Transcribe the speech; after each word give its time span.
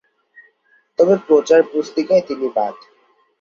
তবে 0.99 1.15
প্রচার 1.27 1.59
পুস্তিকায় 1.71 2.23
তিনি 2.27 2.47
বাদ। 2.55 2.75